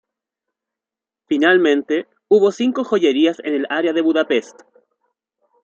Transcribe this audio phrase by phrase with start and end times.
[1.27, 4.59] Finalmente, hubo cinco joyerías en el área de Budapest.